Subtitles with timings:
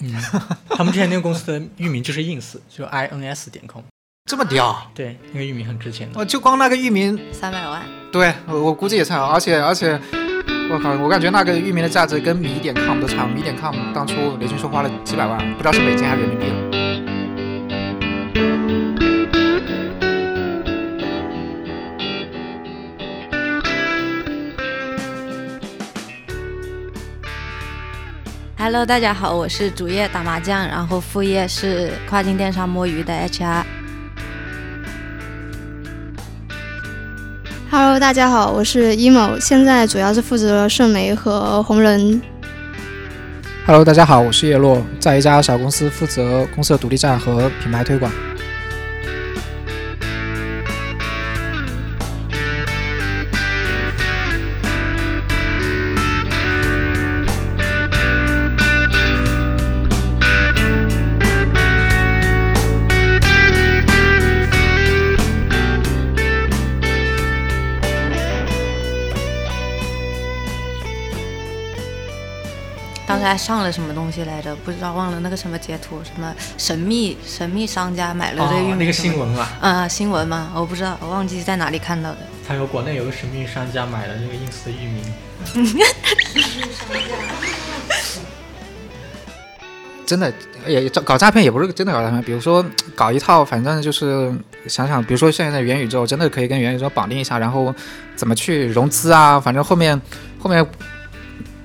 [0.00, 0.14] 嗯，
[0.70, 3.82] 他们之前那个公司的域名就是 ins，就 ins 点 com。
[4.30, 4.90] 这么屌？
[4.94, 6.18] 对，那个域名很值钱的。
[6.18, 7.82] 我就光那个域名，三百万。
[8.12, 9.98] 对，我我估计也差，而且而且，
[10.70, 13.26] 我靠，我感觉那个域名的价值跟米点 com 都差。
[13.26, 16.67] 米点 com 当初雷军说花了几百万，不知道是美金还是人民币。
[28.70, 33.62] Hello，大家好，我是主业打麻将，然后副业是跨境电商摸鱼的 HR。
[37.70, 42.20] Hello，大家好，我是 emo，现在主要是负责顺媒和红人。
[43.64, 48.12] Hello，大家好，我是叶落，在一家小公司负责公司的独立站和品牌推广。
[73.28, 74.56] 刚才上了什么东西来着？
[74.64, 79.46] 不知道，忘了那个什么截图，什么神秘神秘商家买了那个新闻嘛。
[79.60, 82.16] 啊，新闻吗，我不知道，我忘记在哪里看到的。
[82.48, 85.04] 还有国内有个神秘商家买了那个 ins 的域名。
[90.06, 90.32] 真的
[90.66, 94.32] 也搞诈骗也不是真的搞诈骗，比如说搞一套，反正就是
[94.66, 97.74] 想想，比如说现在元宇宙真的可以跟元宇宙绑定一下，然后
[98.16, 99.38] 怎么去融资啊？
[99.38, 100.00] 反正后面
[100.38, 100.66] 后面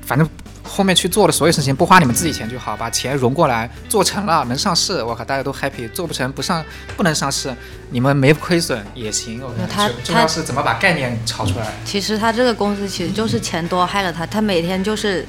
[0.06, 0.30] 反正。
[0.74, 5.88] 后面去做的所有事情不花你们自己钱就好，把钱融过来做成了能上市，我靠，大家都 happy。
[5.92, 6.66] 做不成不上
[6.98, 7.54] 不能上市，
[7.92, 9.40] 你们没亏损也行。
[9.70, 11.68] 他重要是怎么把概念炒出来。
[11.86, 15.24] 其实他这个公司其实就是钱多害了他，他每天就是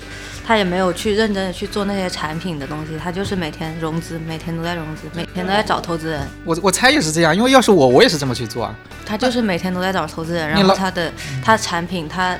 [0.47, 6.27] 他也没有去认真的去做那些产品的东西，他就是每天融资，每天都在融资，每天都在找投资人。
[6.47, 8.75] 我我猜也是这样，因为要是我我也是这么去做啊。
[9.05, 11.12] 他就是每天都在找投资人，然后他的
[11.44, 12.38] 他产品他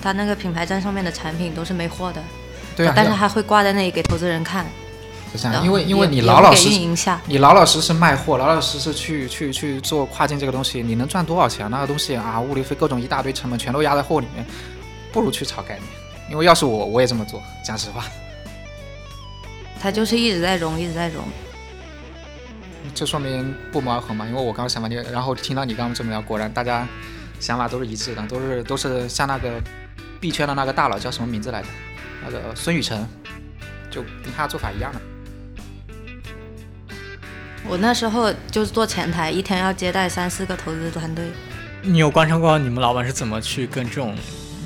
[0.00, 2.22] 他那个品牌站上面的产品都是没货的。
[2.76, 4.66] 对啊，但是还会挂在那里给投资人看，
[5.32, 11.70] 就这样，因为因为你老老实运营下，你老老实实卖货，老老实实去去去做跨境这个东西，你能赚多少钱？
[11.70, 14.44] 那个东西啊，物流费各种一大堆成本全都压在货里面，
[15.10, 15.84] 不如去炒概念。
[16.30, 18.04] 因为要是我，我也这么做，讲实话。
[19.80, 21.22] 他就是一直在融，一直在融，
[22.94, 24.26] 这说明不谋而合嘛。
[24.26, 26.86] 因为我刚刚想法你，然后听到你刚刚这么聊，果然大家
[27.38, 29.62] 想法都是一致的，都是都是像那个
[30.20, 31.68] 币圈的那个大佬叫什么名字来着？
[32.26, 33.06] 那个孙雨晨，
[33.88, 35.00] 就跟他做法一样的。
[37.68, 41.24] 我那时候就是做前台，一天要接待三四个投资团队。
[41.82, 44.16] 你有观察过你们老板是怎么去跟这种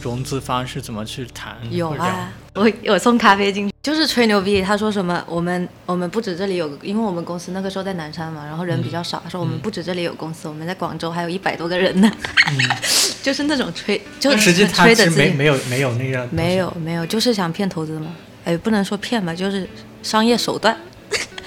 [0.01, 1.57] 融资方是怎么去谈？
[1.71, 4.63] 有啊，我我送咖啡进去，就是吹牛逼。
[4.63, 5.23] 他说什么？
[5.27, 9.21] 我们我们不止这里有，因为我们公司那个时候在南山嘛，然后人比较少。
[9.23, 12.11] 他说我们不止这里有公司，我们在广州还有一百多个人呢。
[13.23, 18.13] 就是那种吹，就实际吹的没没有没有那个没有没有，就是想骗投资嘛。
[18.45, 19.69] 哎，不能说骗吧，就是
[20.03, 20.77] 商业手段。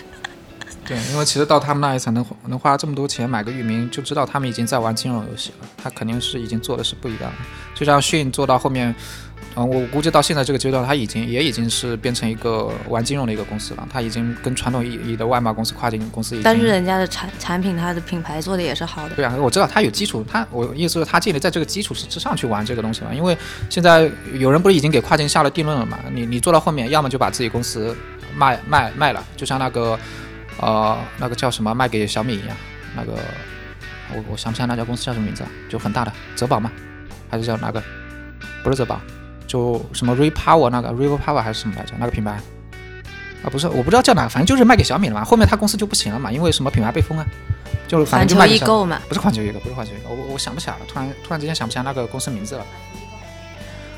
[0.86, 5.68] 对，因为其实到他们那一层能能花这么多钱买个域名，就知道他们已经在玩金融游戏了。
[5.82, 7.38] 他肯定是已经做的是不一样的。
[7.74, 8.94] 就像迅做到后面。
[9.56, 13.88] 嗯，我估计到现在这个阶段，它已经也已经是变成一个玩金融的一个公司了。
[13.92, 16.42] 它已经跟传统意义的外贸公司、跨境公司。
[16.44, 19.16] 但是人家的产产品，它的品牌做的也是好的。
[19.16, 23.14] 对啊，我知道它有基础，它我意思是它建立在这个基础之之上去玩这个东西了。
[23.14, 23.38] 因为
[23.70, 26.00] 现在有人不是已经给跨境下了定论了嘛？
[26.12, 27.96] 你你做到后面，要么就把自己公司
[28.36, 30.00] 卖卖卖了，就像那个
[30.60, 32.58] 呃那个叫什么卖给小米一样，
[32.96, 33.14] 那个
[34.16, 36.72] 我我想不起来那家公司叫什么名字，就很大的泽宝嘛，
[37.30, 37.84] 还是叫哪个？
[38.64, 39.00] 不是泽宝。
[39.54, 41.94] 就什么 Repower 那个 Repower 还是什么来着？
[42.00, 42.32] 那个品牌
[43.44, 45.24] 啊，不是，我不知道叫哪个，反正就是卖给小米了嘛。
[45.24, 47.26] 后面他公司就不行了嘛，因为什么品牌被封啊，
[47.88, 48.96] 就反正就卖给小米。
[49.08, 52.66] 不是环球易购，不是环球易购，我我想不起来了，突然突然之间想不起来那个公司名字了。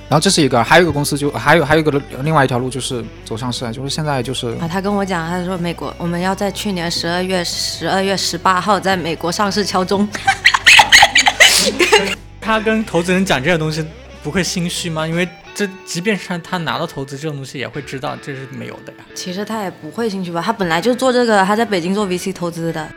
[0.09, 10.05] 然后这是一个，还有一个公司就还有还有一个另外一条路就是走上市，就是现在就是啊，他跟我讲，他说美国我们要在去年十二月十二月十八号在美国上市敲钟。
[12.41, 13.87] 他跟投资人讲这些东西
[14.21, 15.07] 不会心虚吗？
[15.07, 15.25] 因为
[15.55, 19.05] 这即便是他拿到投资这种东西，也会知道这是没有的呀。
[19.15, 22.87] 其实他也不会兴趣吧，他本来就做这个，他在北京做 VC 投资的。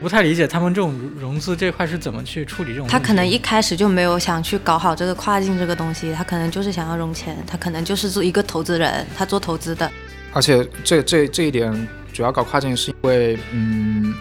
[0.00, 2.86] 不太理解他们这种融资这块是怎么去处理这种。
[2.86, 9.90] 他可能一开始就没有想去搞好这个跨境这个东西，他可能就是想要融钱，他可能就是做一个投资人，他做投资的。
[10.32, 14.14] 而且这这这一点主要搞跨境是因为，嗯，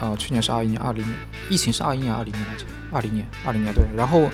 [0.00, 1.14] 呃，去年是二一年、二零年，
[1.48, 4.28] 疫情是二一年、二零年来着，二零年、二零年对，然后。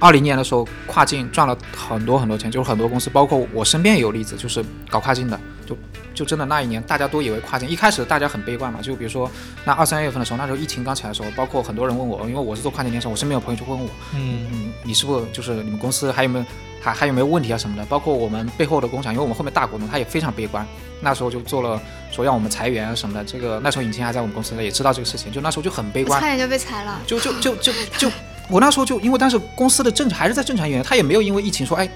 [0.00, 5.76] 二零年的时候，跨境赚了很多很多钱，就是很多公司，包括我身边也有例子，就是搞跨境的，就
[6.14, 9.30] 就真的那一年，大家都以为跨境，一开始大家很悲观嘛，就比如说
[9.64, 16.44] 那二三月份的时候，那时候疫情刚起来的时候，包括很多人问我，因为我是做跨境电商，我身边有朋友就问我，嗯嗯，你是不是就是你们公司还有没有
[16.80, 17.84] 还还有没有问题啊什么的？
[17.86, 20.64] 包括我们背后的工厂，因为我们后面大股东他也非常悲观，
[21.00, 21.80] 那时候就做了
[22.12, 23.24] 说让我们裁员啊什么的。
[23.24, 27.00] 这个那时候尹晴还在我们公司呢，也知道这个事情，就那时候就很悲观差，点就被裁了。
[27.06, 28.08] 就就就就就
[28.48, 31.88] 我那时候就因为当时公司的正常还是在正常运营，他也没有因为疫情说哎，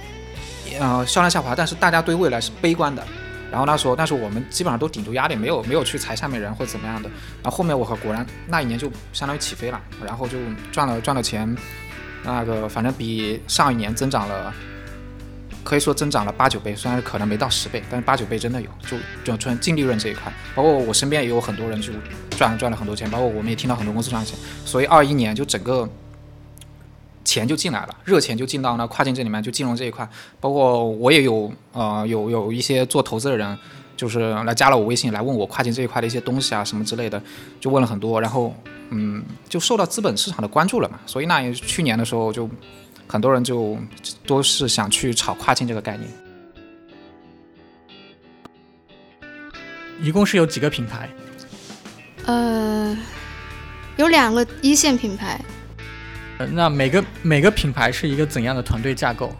[0.78, 3.02] 呃销量下滑，但是大家对未来是悲观的。
[3.50, 7.08] 然后那时候，但是我们基本上都顶住压力，没有没有去裁下面人或者怎么样的。
[7.42, 10.38] 然后后面我和果然那一年就相当于起飞了，然后就
[10.70, 11.54] 赚了赚了钱，
[12.24, 14.50] 那个反正比上一年增长了，
[15.62, 20.32] 可以说增长了八九倍，虽然可能没到十倍，但是八九倍真的有，就就纯净利润这一块。
[20.54, 21.92] 包括我身边也有很多人就
[22.30, 24.34] 赚赚了很多钱，包括我们也听到很多公司赚钱。
[24.64, 25.86] 所以二一年就整个
[27.24, 30.08] 钱就进来了，热钱就进到那跨境这里面，就金融这一块。
[30.40, 33.58] 包括我也有呃有有一些做投资的人，
[33.96, 37.22] 就是来加了我微信，来问我跨境这一块的一些东西啊什么之类的，
[37.60, 38.54] 就问了很多，然后
[38.90, 40.98] 嗯就受到资本市场的关注了嘛。
[41.06, 42.48] 所以那也去年的时候就
[43.06, 43.76] 很多人就
[44.26, 46.08] 都是想去炒跨境这个概念。
[50.00, 51.08] 一共是有几个品牌？
[52.26, 52.96] 呃，
[53.96, 55.61] 有两个一线品牌，呃
[56.52, 59.34] 那每个每个品牌是一个怎样的团队架构？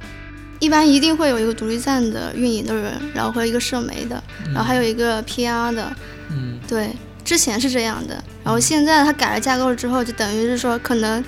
[0.61, 5.93] 一般一定会有一个独立站的运营的人，然后和一个社媒的，然后还有一个 PR 的，
[6.31, 6.91] 嗯对，
[7.25, 11.25] 之前是这样的，然后现在他改了架构了之后，就等于是说，可能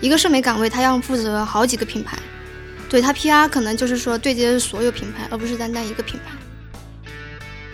[0.00, 2.16] 一个社媒岗位他要负责好几个品牌，
[2.88, 6.36] 对他 PR 可能就是说对接所有品牌，而不是单单一个品牌。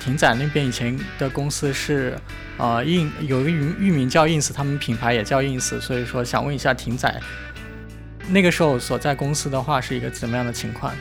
[0.02, 2.18] 艇仔那边以前的公司是，
[2.58, 7.20] 呃，in 有一个域域名叫 ins，他们品牌也叫 ins，所以说想问一下艇仔，
[8.28, 10.92] 那个时候所在公司的话是一个怎么样的情况？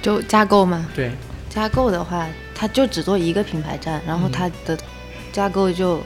[0.00, 1.12] 就架构吗，对，
[1.50, 4.32] 架构的话，它就只做一个品牌站，然后嗯。
[4.32, 4.78] 它的
[5.30, 6.02] 架构就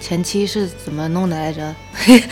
[0.00, 1.74] 前期是怎么弄的来着？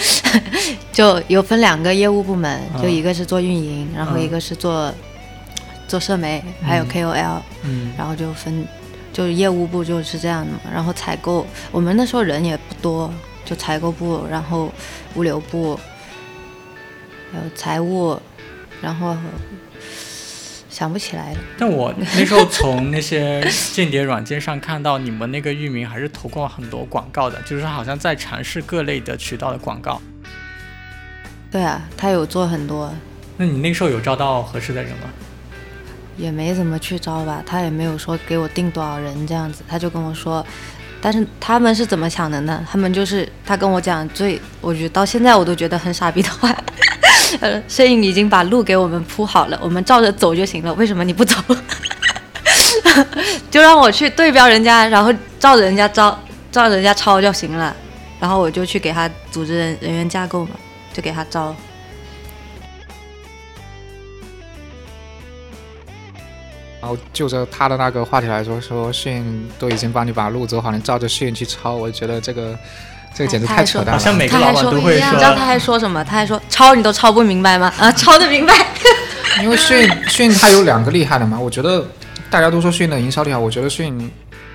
[0.90, 2.90] 就有分两个业务部门，就嗯。
[2.90, 4.22] 一个是做运营，然后嗯。
[4.22, 4.92] 一个是做
[5.86, 6.88] 做社媒，还有嗯。
[6.88, 7.92] KOL，嗯。
[7.98, 8.66] 然后就分，
[9.12, 10.60] 就是业务部就是这样的嘛。
[10.72, 13.12] 然后采购，我们那时候人也不多，
[13.44, 14.72] 就采购部，然后
[15.14, 15.78] 物流部，
[17.32, 18.18] 还有财务，
[18.80, 19.16] 然后
[20.70, 21.38] 想不起来了。
[21.58, 30.00] 但我那时候从那些间谍软件上看到你们那个域名还是投过很多广告的，就是好像在尝试各类的渠道的广告。
[31.50, 32.90] 对啊，他有做很多，
[33.36, 35.10] 那你那时候有招到合适的人吗？
[36.16, 40.44] 也没怎么去招吧，他也没有说给我定多少人这样子，他就跟我说，
[41.00, 42.64] 但是他们是怎么想的呢？
[42.70, 46.54] 他们就是他跟我讲最，我觉得到现在我都觉得很傻逼的话，
[47.40, 51.36] 呃，摄影已经把路给我们铺好了，我们照着走就行了，为什么你不走？
[53.50, 56.18] 就让我去对标人家，然后照着人家招，
[56.50, 57.74] 照着人家抄就行了，
[58.20, 60.50] 然后我就去给他组织人人员架构嘛，
[60.92, 61.54] 就给他招。
[66.82, 72.58] 然后就着他的那个话题来说，说迅都已经帮你把路走好，你照着迅去抄，我觉得这个
[73.14, 73.92] 这个简直太扯淡了。
[73.92, 76.02] 好像每个老他还说板都会你知道他还说什么？
[76.04, 77.72] 他还说抄你都抄不明白吗？
[77.78, 78.52] 啊，抄的明白。
[79.40, 81.86] 因为迅迅它有两个厉害的嘛，我觉得
[82.28, 84.10] 大家都说迅的营销厉害，我觉得迅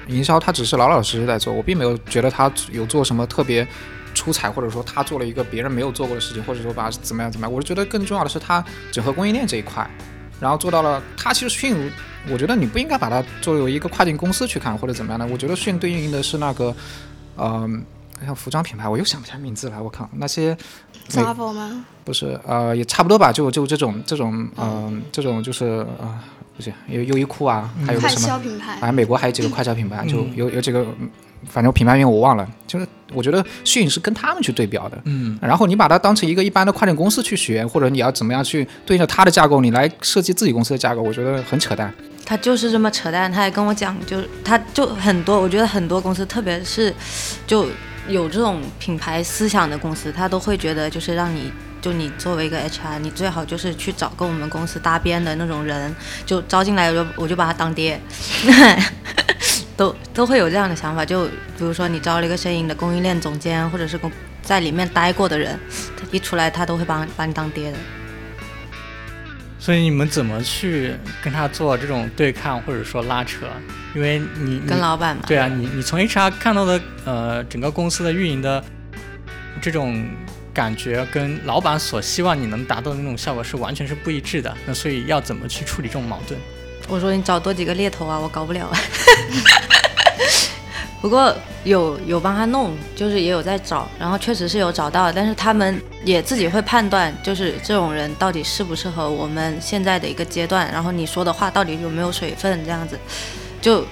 [0.08, 3.66] 营销它只是老老实实在做，我并没有觉得他有做什么特别
[4.14, 7.54] 出彩，或者说他做了一个别人没有做过的事情，或者说把怎么样怎么样。
[7.54, 9.90] 我是觉得更重要的是他整合供应链这一块，
[10.40, 11.02] 然后做到了。
[11.16, 11.92] 它其实迅，
[12.30, 15.26] 我觉得你不应该把它作为一个跨境公司去看或者怎么样的。
[15.28, 16.74] 我觉得迅对应的是那个，
[17.38, 17.84] 嗯、
[18.26, 20.58] 像服装品牌，我又想不起来名字了，我靠，那些
[21.16, 21.86] 美 Zafo 吗？
[22.06, 26.20] 不是，呃，也差不多吧，就就这种这种，嗯、这种就是呃，
[26.56, 28.78] 不是有优衣库啊，还有什么，消品牌。
[28.80, 31.10] 反正美国还有几个快消品牌，就嗯有有几个，嗯
[31.50, 34.98] 反正品牌名我忘了，就是我觉得迅是跟他们去对标的。
[35.06, 41.94] 嗯然后你把它当成一个一般的跨境公司去学，或者你要怎么样去对应着它的架构，你来设计自己公司的架构，我觉得很扯淡。
[42.26, 46.94] 他就是这么扯淡，他还跟我讲，就是他就很多，我觉得很多公司，特别是
[47.46, 47.68] 就
[48.08, 51.52] 有这种品牌思想的公司，他都会觉得就是让你。
[51.80, 58.02] 就你作为一个 HR，你最好就是去找跟我们公司搭边的那种人，就招进来我就我就把他当爹，
[59.78, 61.06] 都都会有这样的想法。
[61.06, 65.58] 就比如说你招了一个摄影的供应链总监，或者是公在里面待过的人，
[65.96, 67.78] 他一出来他都会把把你当爹的。
[69.60, 73.46] 所以你们怎么去跟他做这种对抗或者说拉扯？
[73.96, 78.64] 因为你你跟老板嘛，对啊，你你从 HR 看到的呃整个公司的运营的
[79.60, 80.06] 这种
[80.54, 84.56] 感觉，跟老板所希望你能达到的那种效果是完全是不一致的。
[84.66, 86.40] 那所以要怎么去处理这种矛盾？
[86.88, 88.70] 我说你找多几个猎头啊，我搞不了。
[91.00, 102.98] 不过有有帮他弄，就是也有在找，然后确实是有找到，但是他们也自己会判断，就是这种人到底适不适合我们现在的一个阶段，然后你说的话到底有没有水分，这样子，
[103.62, 103.86] 就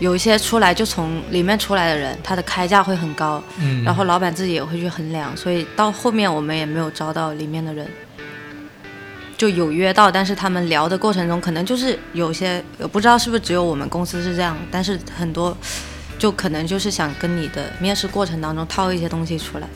[0.00, 7.88] 有一些出来就从里面出来的人，他的开价会很高，嗯，然后老板自己也会去衡量，所以到后面我们也没有招到里面的人，
[9.38, 15.56] 就有约到，但是他们聊的过程中，可能就是有些我不知道是不是只有我们公司是这样，但是很多
[16.18, 19.68] 就可能就是想跟你的面试过程当中套一些东西出来，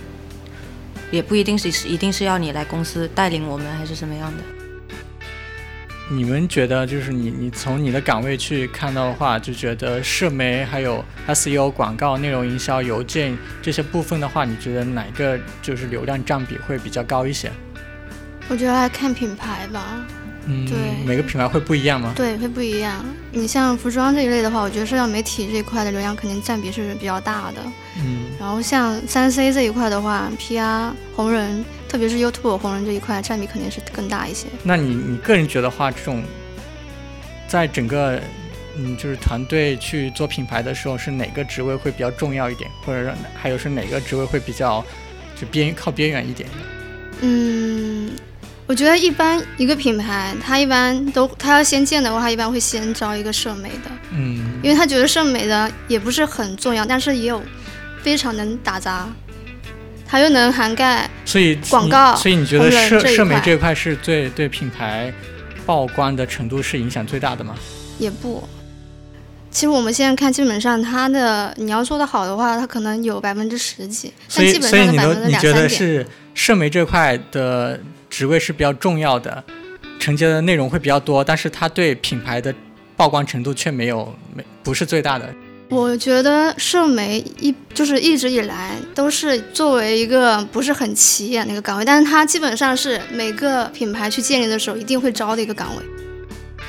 [1.13, 4.43] 也不一定是一定是要你来公司带领我们还是什么样的。
[6.11, 17.51] 你们觉得就是你你从你的岗位去看到的话，就觉得社媒还有 SEO 广告、内容营销、邮件这些部分的话，你觉得哪个就是流量占比会比较高一些？
[18.53, 20.07] 我觉得还看品牌吧，
[20.45, 22.13] 嗯，对每个品牌会不一样吗？
[22.15, 23.03] 对，会不一样。
[23.33, 27.63] 你像服装这一类的话，我觉得社交媒体这一块的流量肯定占比是比较大的。
[27.97, 34.49] 嗯，然后像三 C 这一块的话，PR 红人，特别是 YouTube 红人这一块占比肯定是更大一些。
[34.63, 36.23] 那你你个人觉得话，这种
[37.49, 38.21] 在整个
[38.77, 44.85] 嗯就是团队去做品牌的时候，是哪个职位会比较重要一点，或者说还有是哪个职位会比较
[45.41, 46.57] 就边靠边缘一点的？
[47.25, 48.11] 嗯，
[48.73, 57.43] 我觉得一般一个品牌，它一般都它要先建的话，它一般会先招一个社媒的，嗯，因为他觉得社媒的也不是很重要，但是也有
[58.03, 59.07] 非常能打杂，
[60.07, 65.13] 它又能涵盖所以广告所以你觉得社社媒这块这一块是最对品牌
[65.67, 67.55] 曝光的程度是影响最大的吗？
[67.99, 68.43] 也不。
[69.53, 75.69] 其实我们现在看，基本上它的你要做的好的话，它可能有百分之十几，但基本上是百分之你觉得两三点。
[75.69, 77.79] 是社媒这块的
[78.09, 79.45] 职位是比较重要的，
[80.01, 82.53] 承接的内容会比较多，但是它对品牌的
[82.97, 85.29] 曝光程度却没有没不是最大的。
[85.69, 95.83] 我觉得社媒一就是一直以来都是作为一个不是很起眼的一个岗位，但是它基本上是每个品牌去建立的时候一定会招的一个岗位。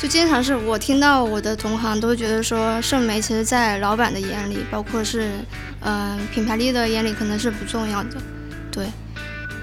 [0.03, 5.29] 就经常是我听到我的同行都觉得说，社媒其实在老板的眼里，包括是
[5.79, 8.17] 嗯、品牌力的眼里，可能是不重要的。
[8.69, 8.85] 对，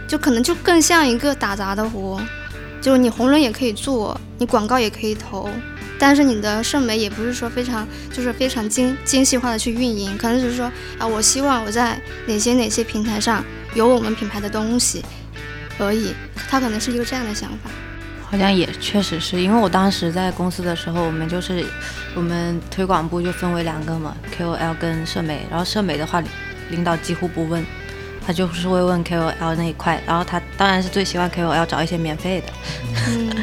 [0.09, 2.19] 就可能就更像一个打杂的活，
[2.81, 5.51] 就你红人也可以做，你广告也可以投，
[5.99, 13.45] 但是你的社媒也不是说非常就是非常精精细化的去运营，可能只是说啊，我希望我在哪些哪些平台上
[13.75, 15.05] 有我们品牌的东西
[15.79, 16.15] 而已，
[16.49, 17.71] 他可能是一个这样的想法。
[18.31, 21.67] 好像也确实是因为我当时在公司的时候，我们就是
[22.15, 25.45] 我们推广部就分为两个嘛，KOL 跟社媒。
[25.51, 26.23] 然后社媒的话，
[26.71, 27.67] 领导几乎不问，
[28.25, 30.01] 他就是会问 KOL 那一块。
[30.07, 32.53] 然后他当然是最希望 KOL 找一些免费的。
[33.09, 33.35] 嗯，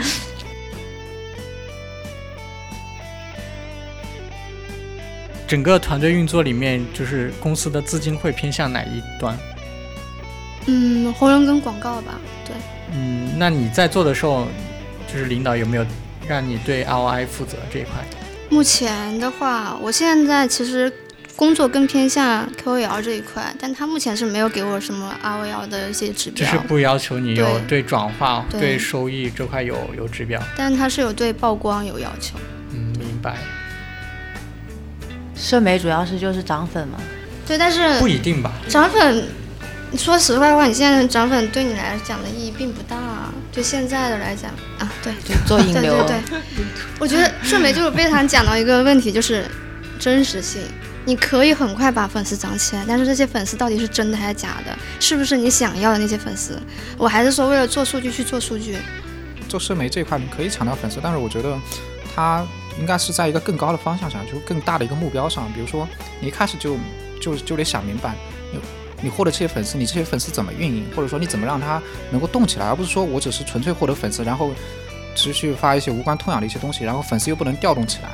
[5.45, 9.37] 整个团队运作里面，就是公司的资金会偏向哪一端？
[10.67, 12.13] 嗯，红人跟广告吧，
[12.45, 12.55] 对。
[12.93, 14.47] 嗯，那你在做的时候，
[15.11, 15.85] 就是领导有没有
[16.27, 17.93] 让你对 ROI 负责这一块？
[18.49, 20.91] 目前的话，我现在其实
[21.35, 30.41] 工作更偏向 KOL 这一块，但他目前是没有给我什么 ROL 的一些指标，就是不要求你有对对转化、对对收益这块有有指标。
[30.55, 32.37] 但他是有对曝光有要求。
[32.71, 33.37] 嗯，明白。
[35.35, 36.97] 社媒主要是就是涨粉嘛，
[37.45, 38.53] 对，但是不一定吧？
[38.67, 39.23] 涨粉，
[39.95, 42.97] 说实话的话，你现在的涨粉对你来讲的意义并不大。
[43.51, 45.97] 对现在的来讲啊，对，就做引对流。
[46.05, 46.39] 对对，
[46.99, 49.45] 我觉得社媒就是非常讲到一个问题，就是
[49.99, 50.61] 真实性。
[51.05, 54.77] 你可以很快把粉丝涨起来，但是这些粉丝到底是真的还是假的？
[54.99, 56.61] 是不是你想要的那些粉丝？
[56.97, 58.77] 我还是说为了做数据去做数据。
[59.47, 61.57] 做社媒这一块，你可以抢到粉丝，但是我觉得
[62.13, 62.45] 它
[62.77, 65.49] 应该是在一个更高的方向上，就更大的一个目标上。
[65.53, 65.87] 比如说，
[66.19, 66.77] 你一开始就
[67.21, 68.13] 就就得想明白，
[69.01, 74.51] 你获得这些粉丝，你这些粉丝怎么运营，或者说你怎么让它能够动起来，而不是说我只是纯粹获得粉丝，然后
[75.15, 78.09] 持续发一些无关痛痒的一些东西，然后粉丝又不能调动起来。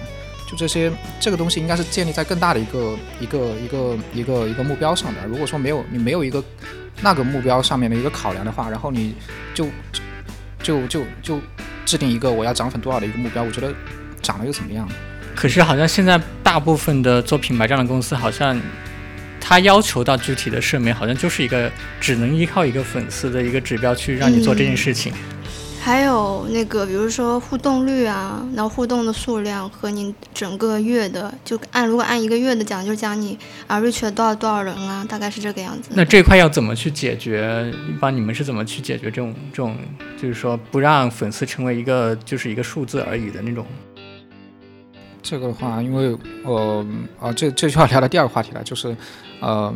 [0.50, 5.26] 就这些，这个东西应该是建立在更大的一个一个一个一个一个目标上的。
[5.26, 6.44] 如果说没有你没有一个
[7.02, 9.16] 那个目标上面的一个考量的话，然后你
[9.54, 9.68] 就
[10.62, 11.40] 就就就
[11.86, 13.74] 制定一个我要涨粉多少的一个目标，我觉得
[14.22, 14.88] 涨了又怎么样？
[15.34, 18.56] 可是好像现在大部分的做品牌这样的公司，好像
[19.46, 21.70] 他要求到具体的社媒，好像就是一个
[22.00, 25.12] 只能依靠一个粉丝的一个指标去让你做这件事情。
[25.82, 35.90] 还有那个，比如说互动率啊，然后互动的数量和你整个月的，就按如果按一个月的讲，就讲你啊 reach 了多少多少人啊，大概是这个样子。
[35.94, 37.70] 那这块要怎么去解决？
[37.90, 39.76] 一般你们是怎么去解决这种这种，
[40.18, 43.66] 就是说不让粉丝成为一个就是一个数字而已的那种？
[45.24, 46.86] 这个的话，因为呃
[47.20, 48.96] 啊，这这就要聊到第二个话题了，就是
[49.40, 49.74] 呃。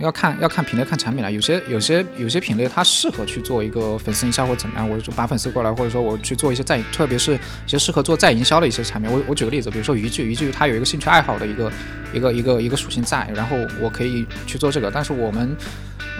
[0.00, 9.08] 要看要看品类看产品了，有些有些有些品类它适合去做一个粉丝营销或怎么样，我就把粉丝过来，或者说我去做一些再，特别是一些适合做再营销的一些产品。
[9.08, 11.70] 我我举个例子，比如说渔具，渔具它有一个兴趣爱好的一个
[12.12, 14.90] 一个一个一个属性在，然后我可以去做这个。
[14.90, 15.56] 但是我们，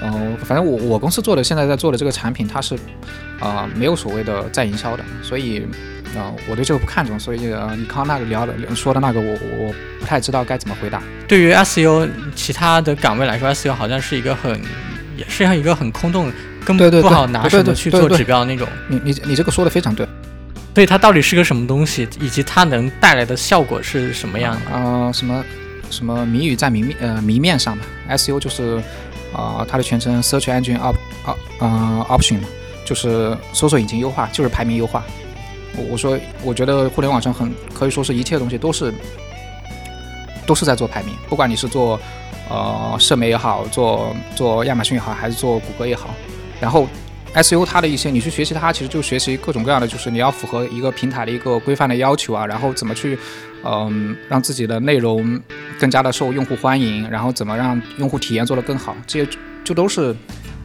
[0.01, 2.79] 嗯，反正我我公司做的现在在做的这个产品，它是
[3.41, 5.67] 啊没有所谓的再营销的，所以。
[6.17, 11.03] 啊，我对这个不看重，所以呃，你刚刚那个聊的说的那个，我我不太知道该怎么回答。
[11.27, 14.61] 对于 SU 其他的岗位来说，SU 好像是一个很，
[15.17, 16.31] 也是一个很空洞，
[16.65, 18.69] 根本不好拿什么去做指标那种。
[18.89, 20.07] 你你你这个说的非常对。
[20.75, 24.71] 所以它到底是个什么东西，以及它能带来的效果是什么样的？
[24.73, 25.45] 啊，什么
[25.89, 28.83] 什么谜语在谜面呃谜面上吧？SU 就是
[29.33, 32.49] 啊，它的全称 Search Engine Op 啊啊 Option 嘛，
[32.85, 35.05] 就是搜索引擎优化，就是排名优化。
[35.77, 38.93] 我我说，我觉得互联网上很可以说是一切东西都是
[40.47, 41.99] 都是在做排名，不管你是做
[42.49, 46.11] 呃社媒也好，做做亚马逊也好，还是做谷歌也好。
[46.61, 46.87] 然后
[47.35, 53.19] SU 它的一些，你去学习它，其实就学习各种各样的，就是你要符合一个平台的一个规范的要求啊，然后怎么去
[53.65, 55.41] 嗯让自己的内容
[55.81, 59.31] 更加的受用户欢迎，然后怎么让用户体验做得更好，这些
[59.65, 60.15] 就都是。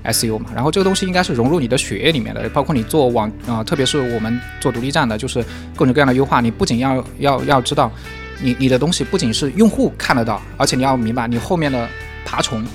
[0.06, 5.44] SU 嘛，然后这个东西应该是融入你的血液里面的，包括你做网啊，特别是我们做独立站的，就是
[5.76, 6.40] 各种各样的优化。
[6.42, 7.92] 你不仅要要要知道，
[8.42, 11.88] 你你的东西不仅是用户看得到，而且你要明白你后面的
[12.24, 12.66] 爬虫，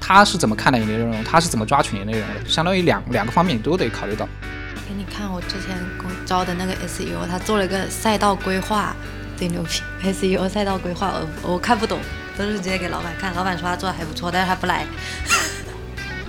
[0.00, 4.26] 他是怎么看待你的内容，他是怎么抓取你的内容的，相当于两两个方面你都得考虑到。
[4.88, 8.94] 给你看我之前公招的那个 SU，他做了一个赛道规划，
[9.36, 9.80] 最牛逼
[10.12, 11.12] ！SU 赛道规划，
[11.44, 11.98] 我我看不懂，
[12.36, 14.84] 都是直接给老板看，老板说他做的还不错，但是他不来。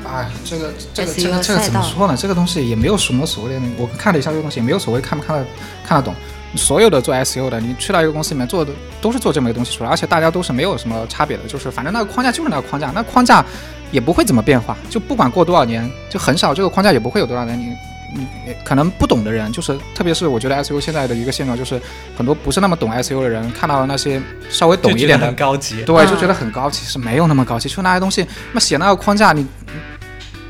[0.05, 2.15] 哎，这个这个这个这个怎么说呢？
[2.17, 3.61] 这个东西也没有什么所谓的。
[3.77, 5.45] 我看了一下这个东西，也没有所谓看不看得
[5.85, 6.13] 看得懂。
[6.55, 13.43] 所有的做 SEO 的，你去到一个公司里面做的都是做这么一个东西出来，而且大家都是没有什么差别的，就是反正那个框架就是那个框架，那框架
[13.91, 14.77] 也不会怎么变化。
[14.87, 17.59] 就不管过多少年，就很少这个框架也不会有多少年。
[17.59, 17.75] 你
[18.15, 21.81] 你可能不懂的人，就是特别是我觉得 SEO 现在的一个现状，就是
[22.15, 27.67] 很多不是那么懂 SEO 的人，看到那些稍微懂一点的，很高级，对，就觉得很高级，是没有那么高级。
[27.67, 29.43] 就那些东西，那写那个框架，你。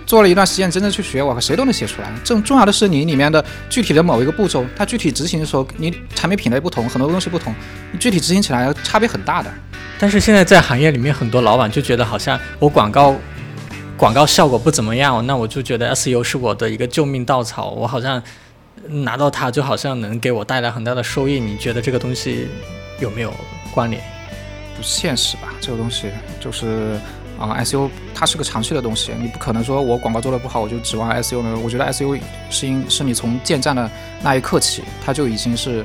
[0.06, 2.12] 做了一段时间，真正去学，我靠，谁都能写出来。
[2.24, 7.54] 正重要的是你里面的具体的某一个步骤，它具体执行的时候，你产品品类不同，很多东西不同，
[7.92, 9.52] 你具体执行起来差别很大的。
[10.00, 13.16] 但是现在在行业里面，很多老板就觉得好像我广告
[13.96, 18.22] 广告效果不怎么样，那我就觉得 SEO 是我的一个救命稻草，我好像
[18.88, 21.40] 拿到它就好像能给我带来很大的收益。
[21.40, 22.48] 你觉得这个东西
[23.00, 23.34] 有没有
[23.74, 24.02] 关联？
[24.76, 26.08] 不现实吧，这个东西
[26.40, 27.00] 就是。
[27.40, 31.58] 啊，SU 它是个长期的东西，你不可能说我广告做的不好，我就指望 SU 呢。
[31.64, 32.20] 我觉得 SU
[32.50, 33.90] 是因是你从建站的
[34.22, 35.84] 那一刻起，它就已经是，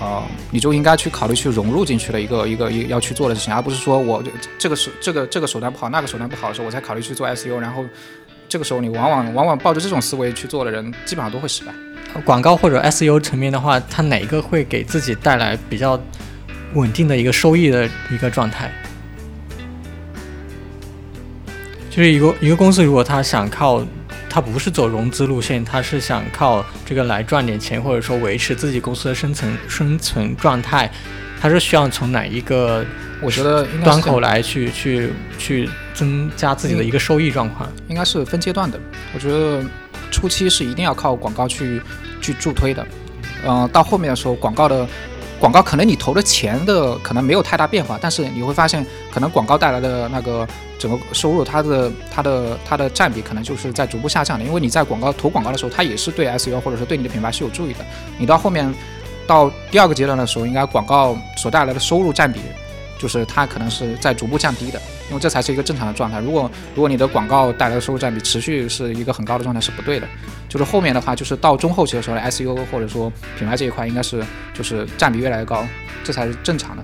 [0.00, 4.22] 呃，你就应该去考虑去融入进去的一个一个一要去做的事情，而不是说我
[4.58, 7.58] 这个手这个这个手段不好，那个手段不好的时候，我才考虑去做 SU。
[7.58, 7.84] 然后
[8.48, 11.72] 这个时候你往往往往抱着这种思维去做的人，基本上都会失败。
[12.24, 16.00] 广告或者 SU 层面的话，它哪一个会给自己带来比较
[16.74, 18.72] 稳定的一个收益的一个状态？
[21.90, 23.84] 就是一个一个公司，如果他想靠，
[24.28, 30.90] 他不是走融资路线，他是想靠这个来赚点钱，或者说维持自己公司的生存生存状态，
[31.40, 32.84] 他是需要从哪一个
[33.20, 37.68] 我觉得端口来去去去增加自己的一个收益状况？
[37.88, 38.78] 应该是分阶段的。
[39.14, 39.64] 我觉得
[40.10, 41.80] 初期是一定要靠广告去
[42.20, 42.86] 去助推的，
[43.46, 44.86] 嗯，到后面的时候，广告的
[45.38, 50.46] 广告可能你投的钱的可能没有太大变化，但是你会发现，可能广告带来的那个。
[50.78, 57.84] 整个收入，它的它的它的占比可能就是在逐步下降的，因为你在广告投广告的时候，它也是对 SEO 或者说对你的品牌是有助益的。
[58.16, 58.72] 你到后面
[59.26, 62.38] 到第二个阶段的时候，应该广告所带来的收入占比，
[62.98, 66.18] 就是它可能是在逐步降低的，因为这才是一个正常的状态。
[66.20, 70.06] 如果如果你的广告带来的收入占比持续是一个很高的状态，是不对的。
[70.48, 75.64] 就是后面的话，就是到中后期的时候，SEO 或者说品牌这一块应该是就是占比越来越高，
[76.02, 76.82] 这才是正常的。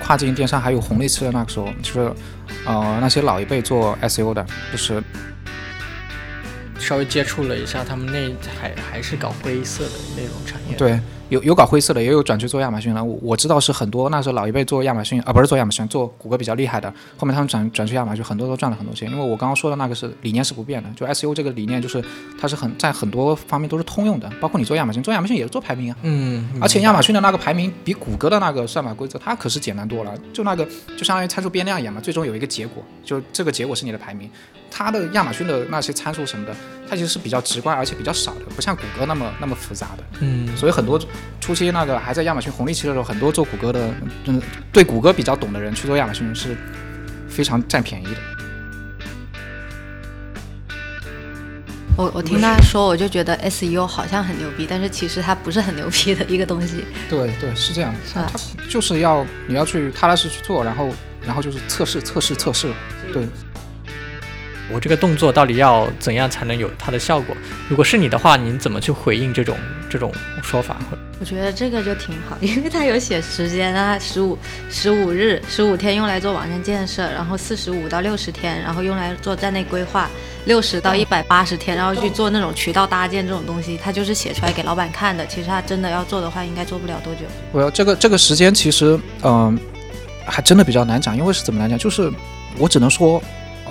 [0.00, 2.12] 跨境电商还有红利期的那个时候，就是。
[2.64, 5.00] 呃，那些老一辈做 SEO 的，就是
[6.78, 10.76] 稍微接触了一下，他们那还还是搞灰色的那种产业。
[10.76, 10.98] 对。
[11.28, 13.04] 有有搞灰色的，也有转去做亚马逊了。
[13.04, 16.88] 我我知道是很多那时候老一辈做亚马逊啊，不是做亚马逊，做谷歌比较厉害的。
[17.16, 19.10] 后面他们转转去亚马逊，很多都赚了很多钱。
[19.10, 22.00] 因为我刚刚说的那个是理念是不变的，就 SEO 这个理念就是
[22.40, 24.30] 它是很在很多方面都是通用的。
[24.40, 25.98] 包括你做亚马逊，做亚马逊也是做排名啊。
[26.02, 26.48] 嗯。
[26.60, 30.64] 而且亚马逊的那个排名比谷歌的那个算法规则它可是简单多了，就那个
[30.96, 34.30] 就相当于参数变量一样嘛，最终有一个结果，就这个结果是你的排名。
[34.78, 36.54] 它的亚马逊的那些参数什么的，
[36.86, 40.04] 它其实是比较直观而且比较少的，不像谷歌那么那么复杂的。
[40.20, 41.00] 嗯，所以很多
[41.40, 43.88] 初期那个还在亚马逊红利期的时候，很多做谷歌的，
[44.26, 44.38] 嗯，
[44.70, 46.54] 对谷歌比较懂的人去做亚马逊是
[47.26, 48.20] 非常占便宜的。
[51.96, 56.84] 我我听他说，我就觉得 SEO 好像很牛逼，但是其实它不是很牛逼的一个东西。
[57.08, 60.90] 对对，是这样的，是吧它就是要你要去踏踏实实去做，然后
[61.24, 62.70] 然后就是测试测试测试，
[63.14, 63.26] 对，
[64.72, 67.36] 我这个动作到底要怎样才能有它的效果？
[67.68, 69.56] 如果是你的话，你怎么去回应这种
[69.88, 70.76] 这种说法？
[71.18, 80.10] 我觉得这个就挺好，因为他有写时间啊，十五十五日、十五天用来做网站建设，然后四十五到六十天，然后用来做站内规划，
[80.44, 85.26] 六十到一百八十天，然后去做那种渠道搭建这种东西，他就是写出来给老板看的。
[85.26, 87.20] 其实他真的要做的话，应该做不了多久。
[87.50, 89.58] 我要这个这个时间其实嗯、
[90.26, 92.12] 还真的比较难讲，因为是怎么来讲，就是
[92.58, 93.22] 我只能说、呃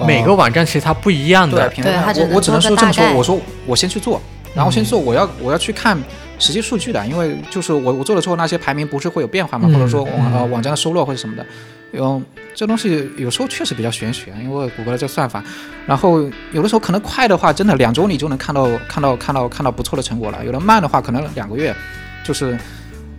[0.05, 1.69] 每个网站其实它不一样的。
[1.69, 4.21] 对平台我我只能说这么说，我说我先去做，
[4.53, 5.97] 然后先做，我要我要去看
[6.39, 11.45] 实际数据的，因为就是我我做了之后，那些排名不是会有变化嘛，嗯或者说网呃嗯网站的收落或者什么的，
[11.93, 15.43] 嗯，这东西有时候确实比较玄学，因为谷歌的这算法，
[15.85, 21.73] 然后有的时候可能快的话，真的两周你就能看到看到看到看到不错的成果了，有的慢的话可能两个月，
[22.23, 22.57] 就是。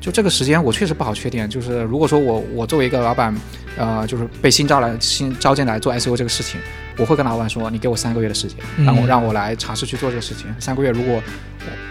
[0.07, 1.49] 就这个时间，我确实不好确定。
[1.49, 3.35] 就是如果说我我作为一个老板，
[3.77, 6.61] 呃，就是被新招来新招进来做 SEO 这个事情，
[6.97, 10.47] 我会跟老板说，你给我三个月的时间，让我嗯让我来尝试去做这个事情。
[10.61, 11.21] 三个月，如果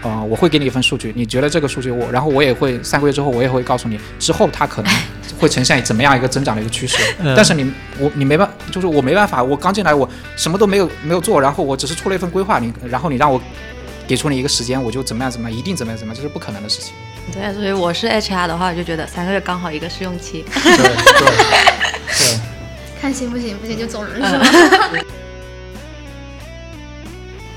[0.02, 4.90] 呃我会给你一份数据，你觉得这个数据我，然后我也会三个月之后，我也会告诉你，之后它可能
[5.38, 6.96] 会呈现怎么样一个增长的一个趋势。
[7.18, 13.38] 嗯但是你我你没办，就是我没办法，我刚进来我什么都没有没有做，然后我只是出了一份规划，你然后你让我
[14.06, 16.92] 给出你一个时间，我就怎么样怎么样，一定怎么样怎么样，这是不可能的事情。
[17.32, 20.44] 对，所以我是 HR 的话，我就觉得三个月刚好一个试用期。
[20.52, 22.38] 对对对。
[23.00, 24.46] 看行不行，不行就走人是吧？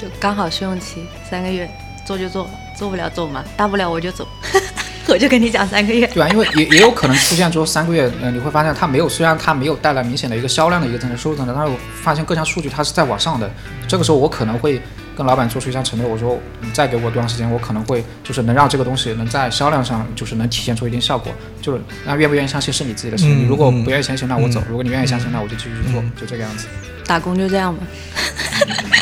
[0.02, 1.70] 就刚好试用期三个月，
[2.06, 4.28] 做就做，做不了走嘛，大不了我就走，
[5.08, 6.06] 我就跟你讲三个月。
[6.08, 13.50] 对啊，因为也也有可能出现说三个月，呃，你会发现它没有，虽然它没有带来明显的一个销量的一个增长、收入增长，但是我发现各项数据它是在往上的。
[13.88, 14.82] 这个时候我可能会
[15.20, 21.30] 跟老板做出一项承诺，我说你再给我多长时间，我可能会就是能让这个东西能在销量上就是能体现出一定效果。
[21.62, 26.68] 就是那愿不愿意相信是你自己的事，嗯你如果嗯不愿意相信，那我走；嗯如果你愿意相信，那我就继续去做，嗯就这个样子。
[27.06, 27.84] 打工就这样吧。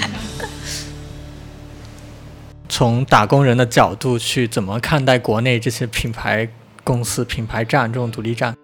[2.68, 6.50] 从打工人的角度去怎么看待国内这些品牌
[6.84, 8.56] 公司、品牌站这种独立站？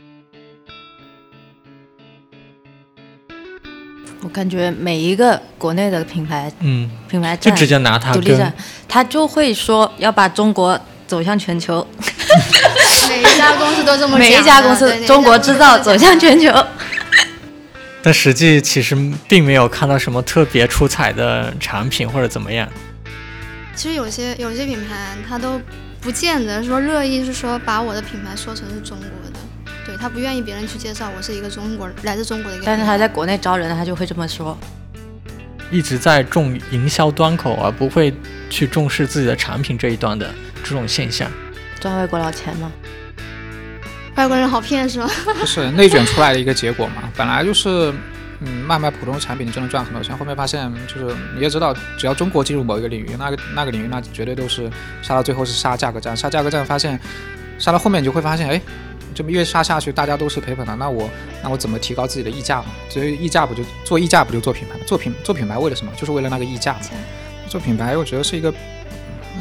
[4.23, 8.53] 我感觉每一个国内的品牌嗯，品牌站就直接拿它跟独立站，
[8.87, 11.85] 他就会说要把中国走向全球，
[13.09, 16.49] 每一家公司都这么讲每一家公司中国制造走向全球。
[18.01, 18.95] 但实际其实
[19.27, 22.67] 并没有看到什么特别出彩的产品或者怎么样。
[23.75, 25.59] 其实有些有些品牌，他都
[25.99, 29.39] 不见得说乐意是说把我的品牌说成是中国的，
[29.85, 32.65] 对他不愿意别人去介绍我是一个中国人来自中国的一个。
[32.65, 34.57] 但是他在国内招人，他就会这么说。
[35.71, 38.13] 一直在重营销端口，而不会
[38.49, 40.31] 去重视自己的产品这一端的
[40.63, 41.29] 这种现象。
[41.79, 42.71] 赚外国佬钱吗？
[44.15, 45.09] 外国人好骗是吗？
[45.39, 47.11] 不是内卷出来的一个结果嘛。
[47.17, 47.91] 本来就是，
[48.41, 54.69] 嗯，卖卖普通产品你就能赚很多钱，后面发现就是你也知道，只要中国进入某一个领域，那个那个领域那绝对都是
[55.01, 56.99] 杀到最后是杀价格战，杀价格战发现
[57.57, 58.61] 杀到后面你就会发现，哎。
[59.13, 61.09] 这么越杀下去，大家都是赔本的，那我
[61.43, 62.65] 那我怎么提高自己的溢价嘛？
[62.89, 64.81] 所以溢价不就做溢价不就做品牌吗？
[64.85, 65.91] 做品做品牌为了什么？
[65.95, 66.79] 就是为了那个溢价嘛。
[67.47, 68.51] 做品牌我觉得是一个，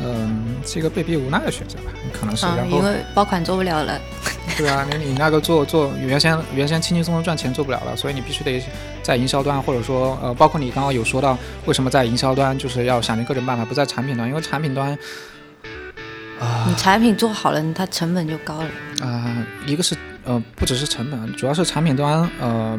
[0.02, 2.44] 嗯，是一个被逼无奈的选择吧，可能是。
[2.44, 3.98] 然嗯，后因为爆款做不了了。
[4.58, 8.62] 对啊，你你那个做做原先原先轻轻松松赚钱做不了了，所以你必须得
[9.02, 14.90] 在营销端，或者说呃，包括你刚刚有说到为什么在营销端就是要想尽各种办法，不在产品端，因为产品端
[16.40, 18.68] 啊你产品做好了，它成本就高了。
[19.06, 19.21] 啊、
[19.66, 22.78] 一个是呃不只是成本，主要是产品端呃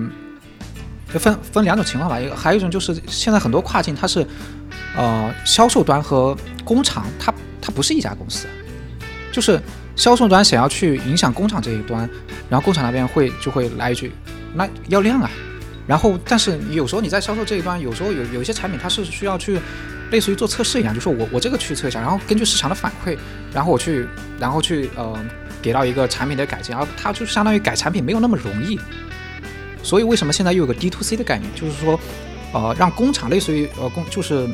[1.08, 4.26] 分分两种情况吧，一个还有一种就是现在很多跨境它是
[4.96, 8.48] 呃销售端和工厂它它不是一家公司，
[9.32, 9.62] 就是
[9.96, 12.10] 销售端想要去影响工厂这一端，
[12.50, 14.12] 然后工厂那边会就会来一句，
[14.54, 15.30] 那要量啊。
[15.86, 19.60] 然后，但是有时候你在销售这一端，有时候有有一些产品它是需要去，
[20.12, 23.18] 类似于做测试一样，就说我我这个去测一下，然后根据市场的反馈，
[23.54, 24.08] 然后我去
[24.40, 25.14] 然后去呃
[25.64, 28.80] 给到一个产品的改进，而它就相当于改产品没有那么容易。
[29.82, 32.00] 所以为什么现在又有个 D to C 的概念，就是说，
[32.52, 34.48] 呃，让工厂类似于呃工就是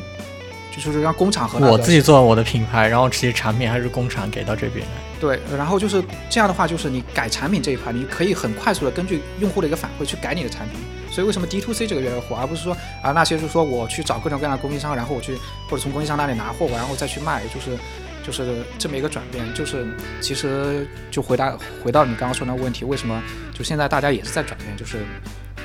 [0.74, 4.92] 就是让工厂和我自己做我的品牌，然后其实产品还是工厂给到这边来。
[5.20, 10.80] 对，然后就是这样的话，就是你改产品这一块，你可以很快速的根据用户的一个反馈去改你的产品，
[11.12, 15.36] 所以为什么 D to C 这个越来越火，而不是说啊那些就是说我去找各种各样的供应商，然后我去
[15.68, 17.78] 或者从供应商那里拿货，然后再去卖，就是
[18.24, 19.44] 就是这么一个转变。
[19.54, 19.86] 就是
[20.20, 24.98] 其实就回答回到你刚刚说那个问题，为什么就现在大家也是在转变，就是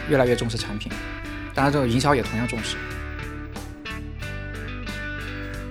[0.09, 0.91] 越来越重视产品，
[1.53, 2.75] 当然这个营销也同样重视。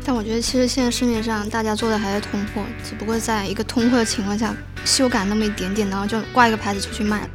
[0.06, 7.30] 但我觉得其实现在市面上大家做的还是通货，只不过在一个通货的情况下修改那么一点点，然后就挂一个牌子出去卖了。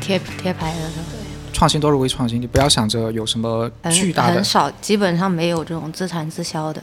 [0.00, 1.04] 贴贴牌的是吧？
[1.52, 6.80] 创新都是微创新，你不要想着有什么巨大的很少，基本上没有这种自产自销的。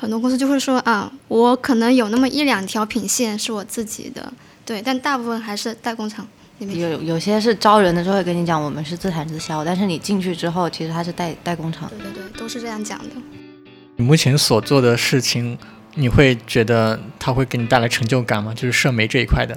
[0.00, 4.32] 很多公司就会说啊，我可能有那么一两条品线是我自己的，
[4.64, 6.26] 对，但大部分还是代工厂
[6.58, 6.80] 那边。
[6.80, 11.90] 有有些是招人的时候会跟你讲我们是自产自销，但是你进去之后，其实它是代代工厂。
[11.90, 13.10] 对对对，都是这样讲的。
[13.96, 15.58] 你目前所做的事情，
[15.94, 18.54] 你会觉得它会给你带来成就感吗？
[18.54, 19.54] 就是社媒这一块的。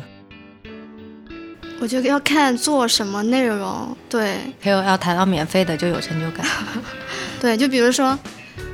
[1.79, 6.45] 我觉得要看做什么内容，对还有要谈到免费的就有成就感。
[7.39, 8.17] 对，就比如说，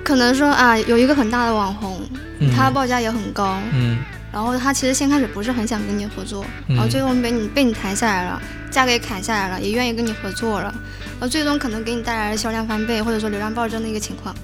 [0.04, 2.02] 可能说啊，有一个很大的网红，
[2.40, 3.98] 嗯他报价也很高，嗯
[4.32, 10.74] 然后他其实先开始不是很想跟你合作，嗯然后最后被你被你谈下来了，价格也砍下来了，也愿意跟你合作了，
[11.12, 14.36] 然后最终可能给你带来了销量翻倍或者说流量暴增的一个情况。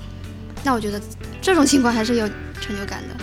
[0.63, 1.00] 那我觉得
[1.41, 2.28] 这种情况还是有
[2.60, 3.15] 成就感的。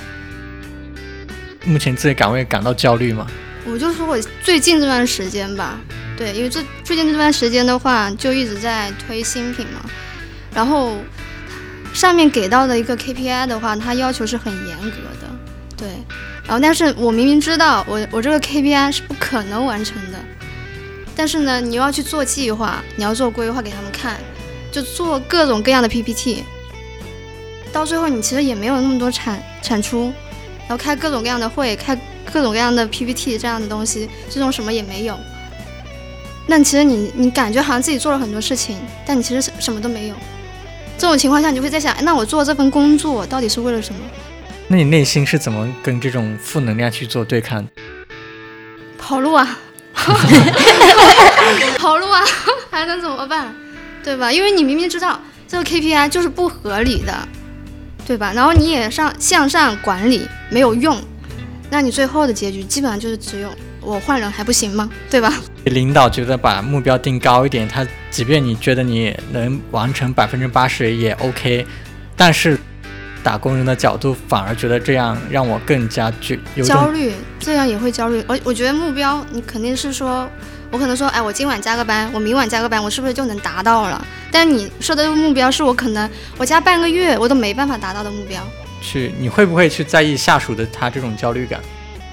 [1.64, 3.26] 目前自己岗位感到焦虑吗？
[3.64, 5.78] 我就说我最近这段时间吧，
[6.16, 9.80] 对，因为这最近这段时间的话，就一直在推新品嘛，
[10.54, 10.96] 然后
[11.92, 15.28] 上面给到的一个 KPI 的话，它要求是很严格的，
[15.76, 15.88] 对，
[16.44, 20.18] 然后但是我明明知道我我这个 KPI 是不可能完成的，
[21.14, 24.18] 但是呢，你又要去做计划，你要做规划给他们看，
[24.72, 26.42] 就做各种各样的 PPT，
[27.72, 30.12] 到最后你其实也没有那么多产产出，
[30.60, 31.94] 然后开各种各样的会，开
[32.32, 35.16] 各种各样的 PPT 这样的东西，最终什么也没有。
[36.46, 40.14] 那其实你你感觉好像自己做了很多事情，但你其实什什么都没有。
[41.02, 44.00] 这种情况下，你就会在想，哎那我做这份工作到底是为了什么？
[44.68, 47.66] 那你内心是怎么跟这种负能量去做对抗？
[48.96, 49.58] 跑路啊，
[51.76, 52.22] 跑路啊，
[52.70, 53.52] 还能怎么办？
[54.04, 54.30] 对吧？
[54.30, 57.12] 因为你明明知道这个 KPI 就是不合理的，
[58.06, 58.32] 对吧？
[58.32, 61.02] 然后你也上向上管理没有用，
[61.68, 64.88] 那你最后的结局基本上就是只有我换人还不行吗？
[65.10, 65.32] 对吧？
[65.64, 71.66] 领导觉得把目标定高一点，他即便你觉得你能完成百分之八十也 OK，
[72.16, 72.58] 但是
[73.22, 78.24] 打工人的角度反而觉得这样让我更加具有焦虑，这样也会焦虑。
[78.26, 80.28] 我我觉得目标你肯定是说，
[80.70, 84.04] 我可能说，哎，我今晚加个班，我明晚加个班，我是不是就能达到了？
[84.32, 88.42] 但你设的目标是我可能我加半个月我都没办法达到的目标。
[88.80, 91.60] 去，你会不会去在意下属的他这种焦虑感？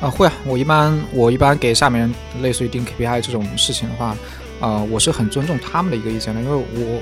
[0.01, 4.15] 啊，会啊，我一般我一般给下面人类似于定 KPI 这种事情的话，
[4.61, 7.01] 呃，我是很尊重他们的一个意见的，因为我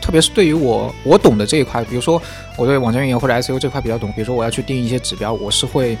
[0.00, 2.20] 特别是对于我我懂的这一块，比如说
[2.56, 5.94] 我对网站运营或者 SEO 这块比较懂，比如说我要去定一些指标，我是会，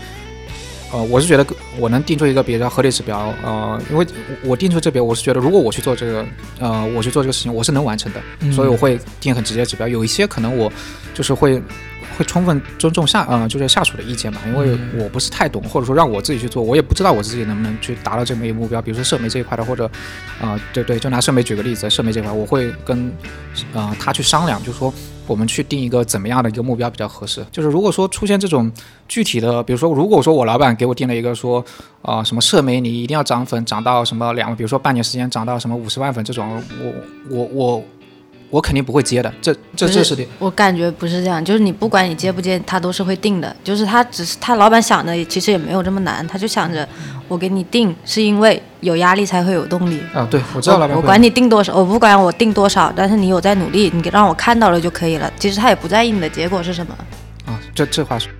[0.90, 1.46] 呃，我是觉得
[1.78, 4.06] 我能定出一个比较合理指标，呃，因为
[4.42, 6.26] 我定出这边，我是觉得如果我去做这个，
[6.60, 9.86] 呃，我去做这个事情，我是能完成的，嗯所以我会定很直接的指标。
[9.86, 10.72] 有一些可能我
[11.12, 11.62] 就是会
[12.18, 18.82] 会充分尊重下呃就是下属的意见吧，因为嗯我不是太懂，或者说让我自己去做，我也不知道我自己能不能去达到这么一个目标。
[18.82, 19.86] 比如说社媒这一块的，或者
[20.40, 23.12] 啊、呃对对，就拿社媒举个例子，社媒这块我会跟
[23.72, 24.92] 呃他去商量，就是说
[25.28, 27.46] 我们去定一个怎么样的一个目标比较合适。
[27.52, 28.68] 就是如果说出现这种
[29.06, 31.64] 具体的，比如说如果说我老板给我定了一个说
[32.02, 36.92] 啊、什么社媒你一定要涨粉涨到什么两，比如说半年时间涨到什么五十万粉这种，我
[37.30, 37.84] 我我
[38.50, 40.26] 我肯定不会接的，这这不这是的。
[40.38, 43.54] 我感觉不是这样，就是你不管你接不接，他都是会定的。
[43.62, 46.88] 就是他只是他老板想的，其实也没有这么难，他就想着
[47.28, 50.00] 我给你定，是因为有压力才会有动力。
[50.14, 55.30] 啊，对，我知道老板我我管你定多少，我不管我定多少，但是你有在努力，你让我看到了就可以了。
[55.38, 56.96] 其实他也不在意你的结果是什么，
[57.44, 58.32] 啊，这这话说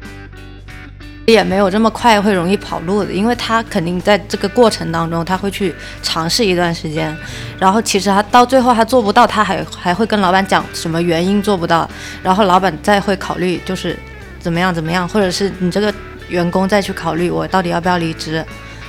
[1.33, 7.14] 也没有这么快会容易跑路的，因为他肯定在这个过程当中他会去尝试一段时间，
[7.59, 11.88] 然后其实他到最后他做不到，他还还会跟老板讲什么原因做不到，
[12.23, 13.95] 然后老板再会考虑就是
[14.41, 15.93] 怎么样怎么样，或者是你这个
[16.29, 18.43] 员工再去考虑我到底要不要离职，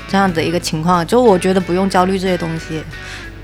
[0.08, 2.82] 这样的一个情况，就我觉得不用焦虑这些东西，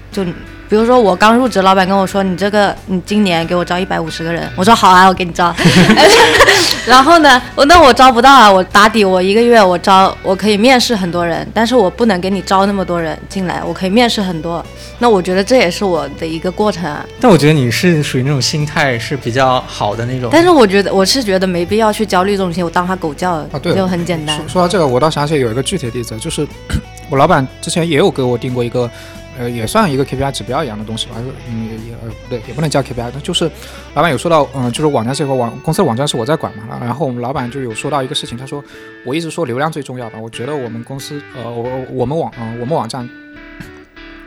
[0.10, 0.24] 就
[0.68, 5.54] 比如说我刚入职，老板跟我说你这个你今年给我招一百五十个人，我说好啊，我给你招。
[6.86, 14.64] 然后呢，我那我招不到啊，我打底我一个月我招我可以面试很多人，但是我不能给你招那么多人进来，我可以面试很多。
[15.00, 17.06] 那我觉得这也是我的一个过程啊。
[17.20, 20.30] 但我觉得你是属于那种心态是比较好的那种。
[20.32, 24.48] 但是我觉得我是觉得没必要去焦虑这种事情，我当他狗叫啊对就很简单说。
[24.48, 26.48] 说到这个，我倒想起有一个具体的例子，就是
[27.10, 28.90] 我老板之前也有给我定过一个
[29.38, 31.16] 呃也算一个 KPI 指标一样的东西吧，
[31.50, 33.50] 嗯也也呃不对，也不能叫 KPI，就是
[33.94, 38.64] 老板有说到，嗯，就是网站这块网公司的网站是我在管嘛，然后我们老板就有说到一个事情，他说
[39.06, 43.08] 我一直说流量最重要吧，我觉得我们公司呃我我们网嗯、我们网站，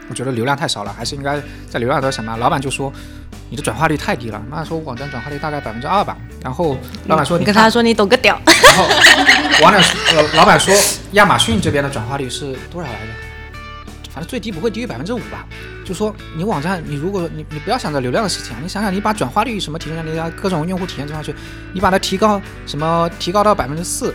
[0.09, 2.37] 我觉得流量太少了，还是应该在流量上想嘛。
[2.37, 2.93] 老板就说
[3.51, 8.85] 你的转化率太低了，那时候网站转化率大概百分之二吧，然后老板说看你跟他说你懂个屌，然后
[9.63, 9.79] 网友
[10.15, 10.75] 呃，老板说
[11.13, 13.28] 亚马逊这边的转化率是多少来着？
[14.25, 15.47] 最低不会低于百分之五吧。
[15.85, 21.35] 就说你网站，你如果你你不要想着流量的事情啊，你想想你把转化率什么提升，你家各种用户体验做上去，
[21.73, 24.15] 你把它提高什么提高到百分之四，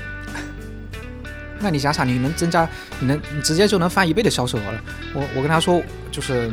[1.60, 2.68] 那你想想你能增加，
[3.00, 4.82] 你能你直接就能翻一倍的销售额了。
[5.13, 6.52] 我我跟他说就是。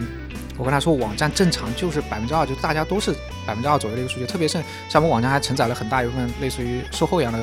[0.59, 3.11] 我跟他说，网站正常就是百分之二，就大家都是
[3.47, 4.27] 百分之二左右的一个数据。
[4.27, 7.39] 特别是像我们网站还承载了很大一部分类似于售后一样的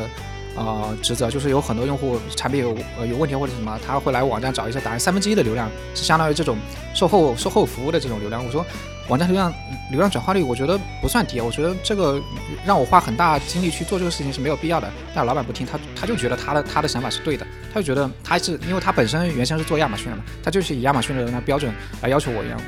[0.57, 4.99] 呃职责，就是有很多用户产品有呃有问题或者什么，他会来网站找一些答案。
[4.99, 6.57] 三分之一的流量是相当于这种
[6.93, 8.43] 售后售后服务的这种流量。
[8.43, 8.65] 我说
[9.07, 9.53] 网站流量
[9.89, 12.21] 流量转化率我觉得不算低，我觉得这个
[12.65, 14.91] 让我花很大精力去做这个事情是没有必要的。
[15.15, 22.59] 但老板不听，他他就觉得他的他的想法是对的，他就觉得他是因为他本身原先是做亚马逊的嘛，他就是以亚马逊的那标准来要求我一样。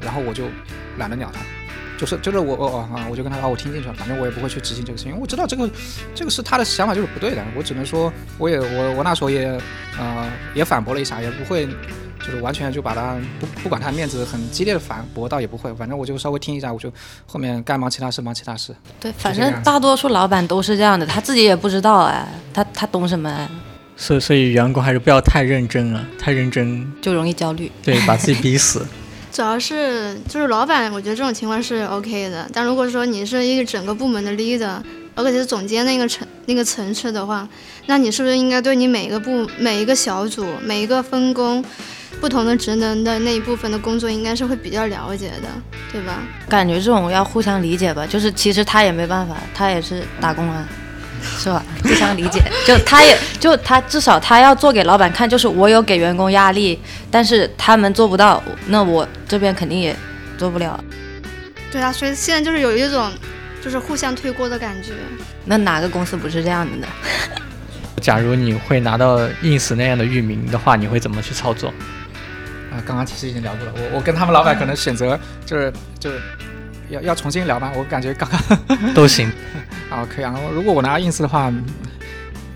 [0.00, 0.44] 然后我就
[0.98, 1.40] 懒得鸟他，
[1.98, 5.68] 就是就是我我啊，我就跟他说我听进去了，反正我也不会去执行这个事情，因为我知道这个
[6.14, 9.46] 这个是他的想法就是不对的，我只能说我也我我那时候也
[9.98, 11.66] 呃也反驳了一下，也不会
[12.18, 16.92] 就是完全就把他不不管他面子很激烈的反驳倒也不会，反正我就稍微听一下，我就
[17.26, 18.74] 后面该忙其他事忙其他事。
[19.00, 23.48] 对，反正大多数老板都是这样的，他自己也不知道哎，他他懂什么？
[23.96, 28.86] 所以所以员工还是不要太认真了，太认真就容易焦虑，对，把自己逼死。
[29.36, 32.48] 主要是就是老板，我觉得这种情况是 OK 的。
[32.54, 34.80] 但如果说你是一个整个部门的 leader，
[35.14, 37.46] 而且是总监那个层那个层次的话，
[37.84, 41.62] 那你是不是应该对你每一个部、每一个小组、每一个分工、
[42.18, 45.48] 不同的职能的那一部分的工作，应该是会比较了解的，
[45.92, 46.22] 对吧？
[46.48, 48.06] 感觉这种要互相理解吧。
[48.06, 50.66] 就是其实他也没办法，他也是打工啊。
[51.38, 51.62] 是吧？
[51.82, 56.78] 互相理解，就他也就他至少他要做给老板看，就是我有给员工压力，
[57.10, 59.94] 但是他们做不到，那我这边肯定也
[60.38, 60.82] 做不了。
[61.70, 63.10] 对啊，所以现在就是有一种
[63.62, 64.92] 就是互相推锅的感觉。
[65.44, 66.86] 那哪个公司不是这样的呢？
[68.00, 71.68] 假如你会拿到 ins 那样的域名的话，你会怎么去操作？
[72.70, 76.20] 啊，刚刚其实已经聊过了，我我跟他们老板可能选择就是就是。
[76.90, 77.72] 要要重新聊吗？
[77.76, 78.40] 我感觉刚刚
[78.94, 79.30] 都行
[79.90, 80.34] 好，可以啊。
[80.52, 81.52] 如果我拿 ins 的话，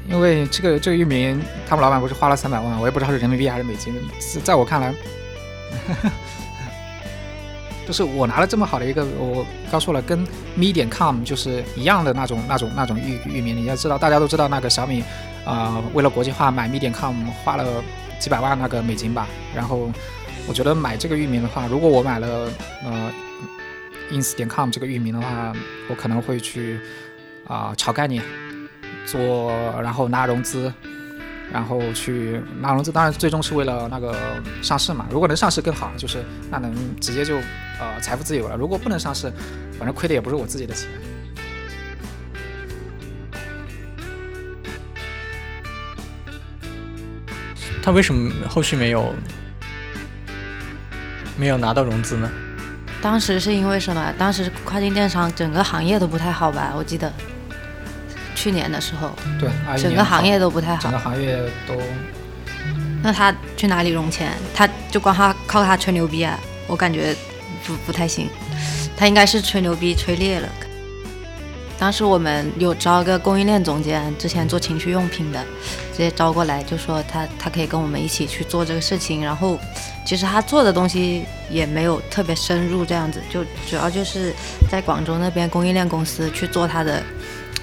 [0.08, 3.94] 因为这个这个域名，他们老板不是花了三百万，我也不知道是人民币还是美金。
[4.42, 4.92] 在我看来，
[7.86, 10.18] 就是我拿了这么好的一个，我刚说了跟
[10.54, 13.56] me 点 com 就是一样的那种那种那种域域名。
[13.56, 15.04] 你要知道，大家都知道那个小米
[15.44, 17.14] 啊，为了国际化买 me 点 com
[17.44, 17.64] 花了
[18.18, 19.28] 几百万那个美金吧。
[19.54, 19.90] 然后
[20.48, 22.48] 我觉得买这个域名的话，如果我买了
[22.84, 23.12] 呃。
[24.10, 25.52] Ins 点 com 这个域名的话，
[25.88, 26.78] 我可能会去
[27.46, 28.22] 啊炒概念，
[29.06, 30.72] 做然后拿融资，
[31.52, 34.14] 然后去拿融资，当然最终是为了那个
[34.62, 35.06] 上市嘛。
[35.10, 37.36] 如果能上市更好，就是那能直接就
[37.78, 38.56] 呃财富自由了。
[38.56, 39.32] 如果不能上市，
[39.78, 40.88] 反正亏的也不是我自己的钱。
[47.82, 49.14] 他为什么后续没有
[51.38, 52.30] 没有拿到融资呢？
[53.02, 54.12] 当时是因为什么？
[54.18, 56.72] 当时跨境电商整个行业都不太好吧？
[56.76, 57.12] 我记得
[58.34, 61.36] 去年的时候，对，整个行业都不太好，整个行业
[61.66, 61.74] 都。
[63.02, 64.32] 那他去哪里融钱？
[64.54, 66.38] 他就光他靠他吹牛逼啊？
[66.66, 67.16] 我感觉
[67.64, 68.28] 不不太行，
[68.96, 70.48] 他应该是吹牛逼吹裂了。
[71.80, 75.42] 当时我们有招个供应链总监，之前做情趣用品的，
[75.92, 79.24] 直接招过来就说他他可以跟我们一起去做这个事情。
[79.24, 79.58] 然后
[80.04, 84.34] 其实他做的东西也没有特别深入，这样子就主要就是
[84.70, 87.02] 在广州那边供应链公司去做他的。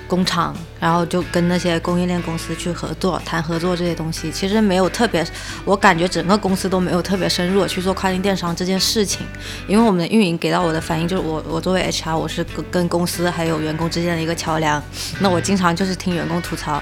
[0.08, 5.26] 工厂，然后就跟那些供应链公司去合作，谈合作这些东西，其实没有特别，
[5.66, 9.26] 我感觉整个公司都没有特别深入去做跨境电商这件事情。
[9.68, 14.82] 因为我们的运营给到我的反应就是，我我作为 HR，我是跟跟公司还有员工之间的一个桥梁。
[15.20, 16.82] 那我经常就是听员工吐槽，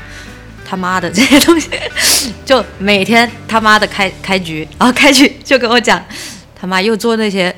[0.63, 1.69] 他妈的这些东西，
[2.45, 6.03] 就每天他妈的开开局，然后开局就跟我讲，
[6.55, 7.55] 他妈又做那些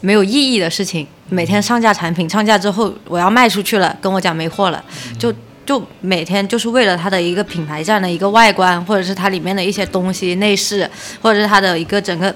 [0.00, 1.06] 没有意义的事情。
[1.28, 4.82] 每天上架产品，上架之后我要卖出去了，跟我讲没货了，
[5.18, 5.32] 就
[5.64, 10.88] 就每天就是为了它的一个品牌站的一个外观，或者是它里面的一些东西内饰，
[11.20, 12.34] 或者是它的一个整个，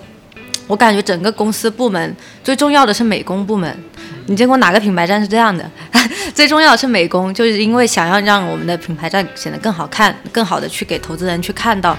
[0.66, 3.76] 我感觉整个公司部门最重要的是美工部门。
[4.26, 5.68] 你见过哪个品牌站是这样的？
[6.34, 11.96] 最重要的是美工，就是因为想要让我们的品牌站显得更好看，更好的去给投资人去看到。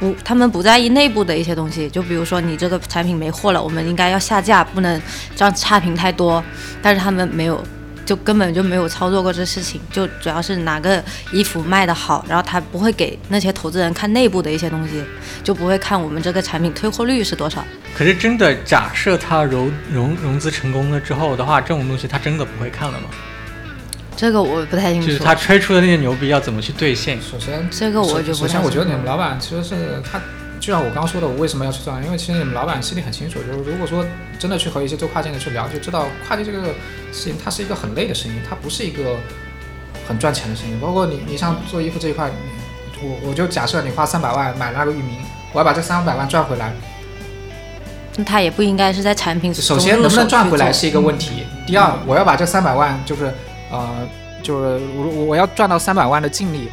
[0.00, 5.00] 不，他们不在意内部的一些东西，就比如说你这个产品没货了，我们应该要下架，不能
[5.34, 6.42] 这样差评太多。
[6.80, 7.62] 但是他们没有，
[8.06, 15.02] 就根本就没有操作过这事情，就主要是哪个衣服卖得好，然后他不会给那些投资人看内部的一些东西，
[15.42, 17.64] 就不会看我们这个产品退货率是多少。
[17.96, 23.06] 可是真的，假设他融融融资成功了之后的话，这种东西他真的不会看了吗？
[24.18, 25.06] 这个我不太清楚。
[25.06, 27.16] 就是他吹出的那些牛逼要怎么去兑现？
[27.22, 30.20] 首先，这个我就不首先，我觉得你们老板其实是他，
[30.58, 32.04] 就像我刚刚说的，我为什么要去赚？
[32.04, 34.04] 因为其实你们老板心里很清楚，就是如果说
[34.36, 36.64] 真的去和一些做跨境的去聊，就知道跨境这个
[37.12, 39.14] 事情，它是一个很累的事情，它不是一个
[40.08, 40.76] 很赚钱的事情。
[40.80, 42.28] 包括你，你像做衣服这一块，
[43.00, 45.18] 我我就假设你花三百万买那个域名，
[45.52, 46.72] 我要把这三百万赚回来，
[48.16, 51.44] 那他也不应该是在产品首先能不能赚回来是一个问题。
[51.52, 53.30] 嗯第二，我要把这三百万就是
[53.70, 54.08] 呃，
[54.42, 56.68] 就是我我要赚到三百万的净利，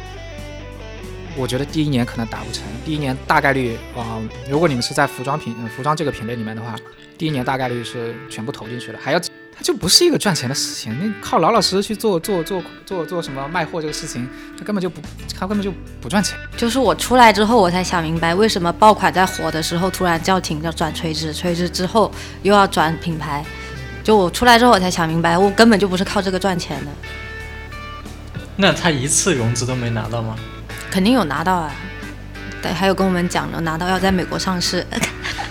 [1.36, 2.62] 我觉得第一年可能达不成。
[2.84, 6.74] 第一年大概率啊、如果你们是在服装品、服装这个品类里面的话，
[7.18, 10.92] 第一年大概率是全部投进去了，还要它就不是一个赚钱的事情。
[10.92, 14.28] 你靠老老实实去做做做做做什么卖货这个事情，
[14.58, 15.00] 它根本就不，
[15.34, 16.38] 它根本就不赚钱。
[16.56, 22.10] 就是我出来之后，我才想明白为什么爆款在火的时候突然叫停，要转垂直，垂直之后
[22.42, 23.44] 又要转品牌。
[24.06, 26.92] 就我出来之后，我才想明白，我根本就不是靠这个赚钱的，
[28.54, 30.36] 那他一次融资都没拿到吗？
[30.88, 31.72] 肯定有拿到啊。
[32.62, 34.86] 对，还有跟我们讲了，拿到要在美国上市。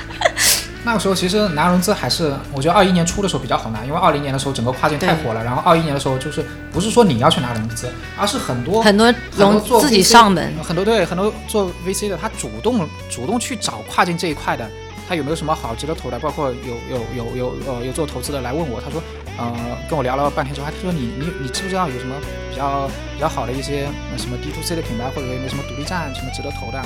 [0.86, 6.42] 那个时候其实拿融资还是，我觉得二一年初的时候比较好拿，因为二零年的时候整个跨境太火了，然后二一年的时候就是
[6.72, 14.66] 不是说你要去拿融资，而是很多很多融自己上门，很多对很多做 VC 的，他主动主动去找跨境这一块的，
[15.08, 16.18] 他有没有什么好值得投的？
[16.20, 19.02] 包括有有有有呃有做投资的来问我，他说
[19.38, 19.54] 呃
[19.90, 22.16] 跟我聊了半天之后，他说你你你知不知道有什么
[22.50, 23.88] 比较比较好的一些
[24.18, 26.78] 什么 D to C 的品牌，或者有没有什么独立站什么值得投的？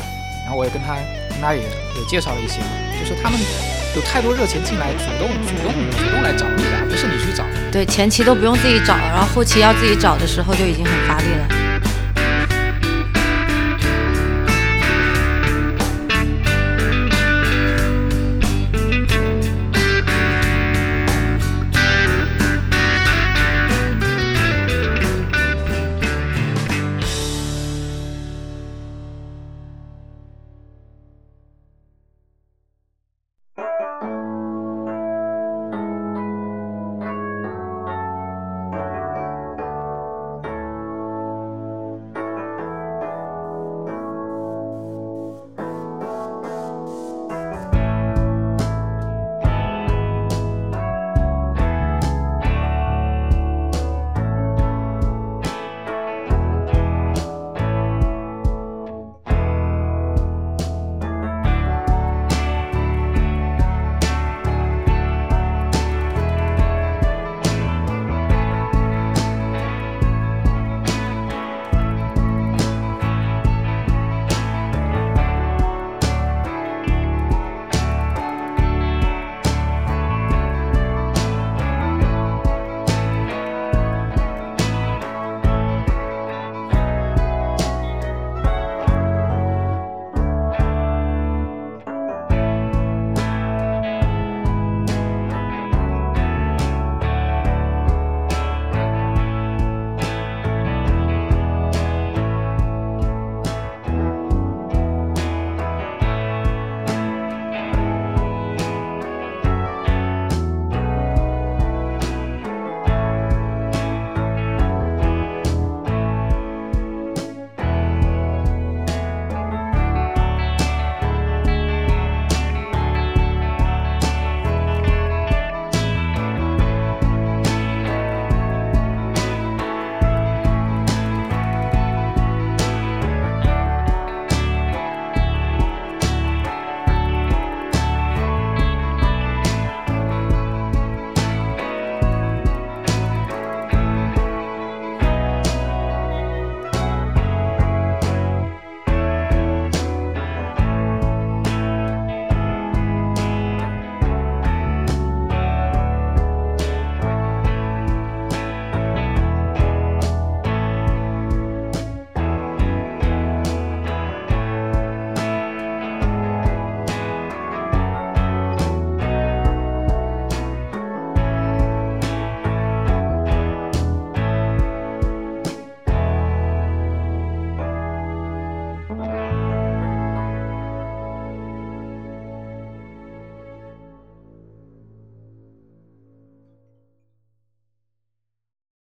[0.44, 0.96] 然后我也跟他
[1.30, 2.60] 跟他也也介绍了一些，
[2.98, 3.38] 就是他们
[3.96, 7.44] 有太多热钱进来，主动主动主动来找你的，不是你去找。
[7.72, 11.48] 对，前期都不用自己找，然后后期要自己找的时候就已经很乏力了。